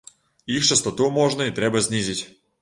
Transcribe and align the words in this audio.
Іх 0.55 0.63
частату 0.75 1.09
можна 1.19 1.47
і 1.51 1.55
трэба 1.61 1.83
знізіць. 1.89 2.19